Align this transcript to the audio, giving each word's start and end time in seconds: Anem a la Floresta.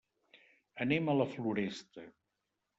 Anem 0.85 1.13
a 1.13 1.15
la 1.19 1.29
Floresta. 1.37 2.09